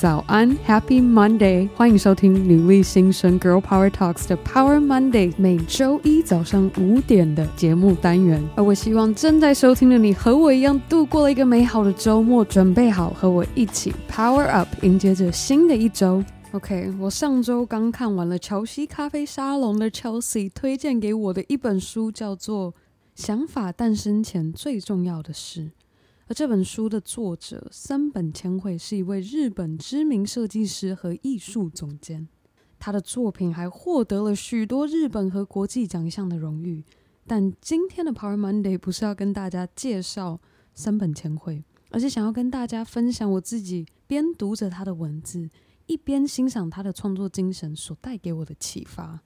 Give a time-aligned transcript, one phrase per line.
[0.00, 1.68] 早安，Happy Monday！
[1.76, 8.42] 欢迎收听女力新生 Girl Power Talks 的 Power Monday，每周一早上五点的节目单元。
[8.56, 16.24] 而我希望正在收听的你和我一样度过了一个美好的周末，准备好和我一起 Power Up，迎接着新的一周。
[16.52, 22.72] OK，我上周刚看完了乔西咖啡沙龙的 Chelsea 推荐给我的一本书，叫做
[23.14, 25.60] 《想法诞生前最重要的事》。
[26.30, 32.28] 而这本书的作者森本千惠是一位日本知名设计师和艺术总监，
[32.78, 36.84] 他的作品还获得了许多日本和国际奖项的荣誉。
[37.26, 40.40] 但今天的 Power Monday 不是要跟大家介绍
[40.72, 45.50] 森本千惠，而是想要跟大家分享我自己边读着他的文字，
[45.86, 49.20] 一边欣赏他的创作精神所带给我的启发。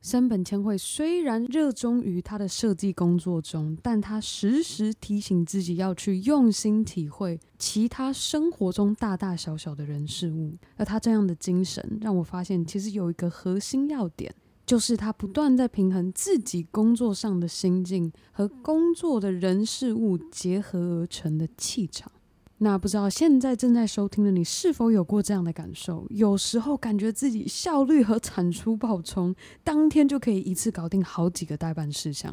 [0.00, 10.56] 山本千惠虽然热衷于他的设计工作中，但他时时提醒自己要去用心体会其他生活中大大小小的人事物。
[10.76, 14.32] 而他这样的精神，让我发现其实有一个核心要点，
[14.64, 22.10] 就是他不断在平衡自己工作上的心境和工作的人事物结合而成的气场。
[22.60, 26.04] 那不知道现在正在收听的你是否有过这样的感受？
[26.10, 32.32] 有时候感觉自己效率和产出爆冲，当天就可以一次搞定好几个待办事项；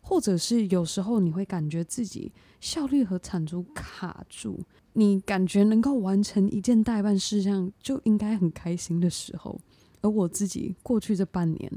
[0.00, 4.60] 或者是有时候你会感觉自己效率和产出卡住，
[4.94, 9.60] 你感觉能够完成一件待办事项就应该很开心的时候。
[10.00, 11.70] 而我自己过去这半年，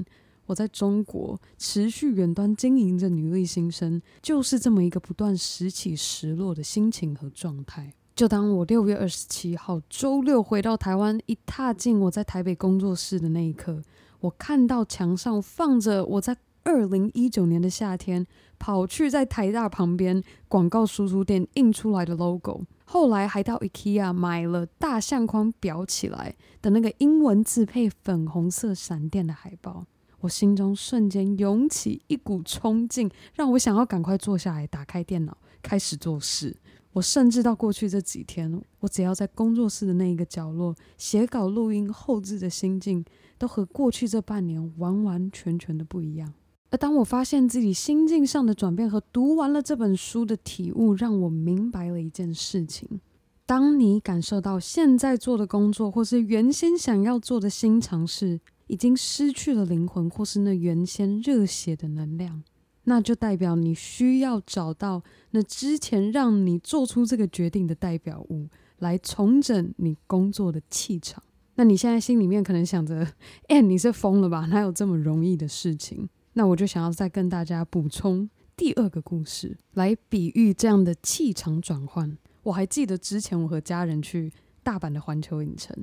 [0.49, 7.93] 我在中国持续远端经营着女力新生，就是这么一个不断时起时落的心情和状态。
[8.15, 13.83] 就当我六月二十七号周六回到台湾，一踏进我在台北工作室的那一刻，
[14.21, 18.25] 我看到墙上放着我在二零一九年的夏天
[18.57, 29.85] 跑去在台大旁边广告输出店印出来的 logo，后来还到 IKEA 买了大相框裱起来的那个英文字配粉红色闪电的海报。
[30.21, 36.55] 我心中瞬间涌起一股冲劲，让我想要赶快坐下来，打开电脑，开始做事。
[36.91, 43.05] 我甚至到过去这几天，我只要在工作室的那一个角落写稿、录音、后置的心境，
[43.37, 46.33] 都和过去这半年完完全全的不一样。
[46.71, 52.99] 而当我发现自己心境上的转变和读完了这本书的体悟，让我明白了一件事情：
[53.45, 62.43] 当你感受到现在做的工作，或是原先想要做的新尝试，已经失去了灵魂，或是那原先热血的能量，
[62.83, 68.47] 那就代表你需要找到那之前让你做出这个决定的代表物，
[68.77, 71.21] 来重整你工作的气场。
[71.55, 73.05] 那你现在心里面可能想着，
[73.49, 74.45] 哎，你是疯了吧？
[74.45, 76.07] 哪有这么容易的事情？
[76.33, 82.15] 那我就想要再跟大家补充第二个故事，来比喻这样的气场转换。
[82.43, 84.31] 我还记得之前我和家人去
[84.61, 85.75] 大阪的环球影城。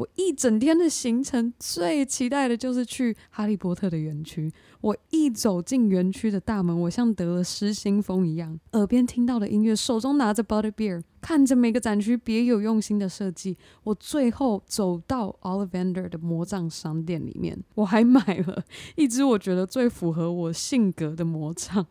[0.00, 4.50] 我一整天的行程最期待的就是去哈利波特的园区。
[4.80, 13.58] 我一走进园区的大门，我像得了失心疯一样，耳边听到的音乐，手中拿着 Butter Beer，看着每个展区别有用心的设计。
[13.84, 18.64] 我最后走到 Olivander 的魔杖商店里面，我还买了
[18.96, 21.86] 一支我觉得最符合我性格的魔杖。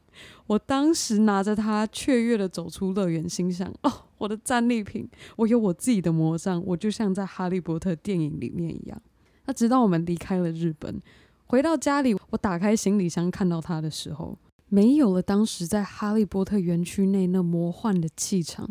[0.47, 4.08] 我当时拿着它，雀跃地走出乐园，心想：哦。
[4.19, 9.01] 我的战利品，我有我自己的魔杖，我就像在哈利波特电影里面一样。
[9.45, 11.01] 那直到我们离开了日本，
[11.47, 14.37] 回到家里，我打开行李箱看到它的时候，
[14.67, 18.69] 没有了当时在哈利波特园区内那魔幻的气场，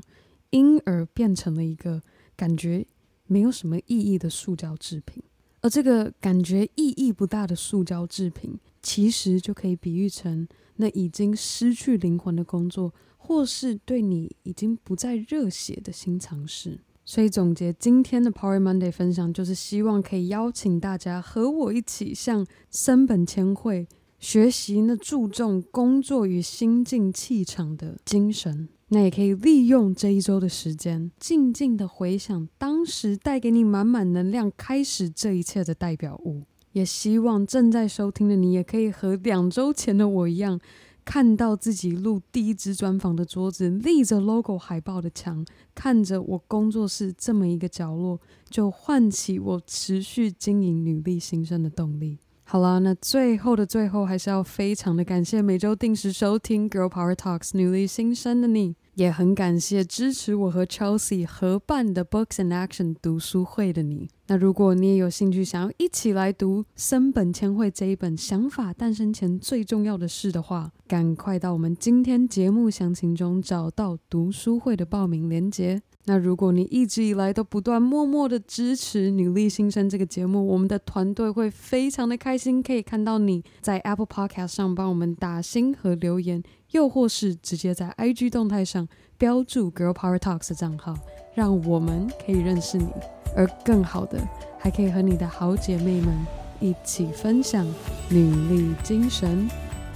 [0.51, 2.01] 因而变成了一个
[2.37, 2.87] 感觉
[3.27, 5.21] 没有什么意义的塑胶制品。
[5.61, 10.47] 而这个感觉意义不大的塑胶制品，其实就可以比喻成
[10.79, 12.93] 那已经失去灵魂的工作。
[13.21, 23.87] 或是对你已经不再热血的新尝试，所以总结今天的 Power Monday 分享，就是希望可以邀请大家和我一起向森本千惠
[24.19, 28.71] 学习那注重工作与心境气场的精神。
[28.89, 36.45] 那也可以利用这一周的时间，静静的回想当时带给你满满能量、开始这一切的代表物。
[36.73, 40.61] 也希望正在收听的你，也可以和两周前的我一样。
[41.05, 45.43] 看到自己录第一支专访的桌子，立着 logo 海报的墙，
[45.75, 48.21] 看着我工作室这么一个角落，
[48.51, 52.19] 就唤起我持续经营女力新生的动力。
[52.45, 64.11] 好啦，那最后的最后，还是要非常的感谢每周定时收听 Girl Power Talks 女力新生的你，也很感谢支持我和 Chelsea 合办的 Books and Action 读书会的你。
[64.31, 75.81] 那如果你也有兴趣想要一起来读森本千惠这一本《想法诞生前最重要的事》的话，赶快到我们今天节目详情中找到读书会的报名链接。
[76.05, 86.43] 那如果你一直以来都不断默默的支持《女力新生》这个节目，我们的团队会非常的开心，可以看到你在 Apple Podcast 上帮我们打星和留言，
[86.73, 88.87] 又或是直接在 IG 动态上
[89.17, 90.95] 标注 Girl Power Talks 的账号，
[91.35, 92.89] 让我们可以认识你。
[93.37, 94.19] 而更好的，
[94.59, 96.15] 还可以和你的好姐妹们
[96.61, 97.67] 一起分享
[98.09, 99.49] 女力精神。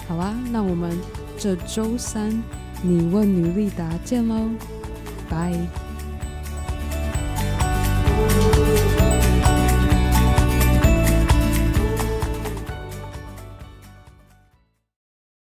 [0.08, 0.98] 好啦，那我们
[1.38, 2.30] 这周三
[2.82, 4.48] 你问女力答见喽，
[5.28, 5.52] 拜。